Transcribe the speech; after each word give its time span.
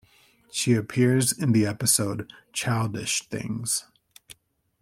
She 0.51 0.73
appears 0.73 1.31
in 1.31 1.51
the 1.51 1.67
episode 1.67 2.33
"Childish 2.53 3.29
Things". 3.29 3.85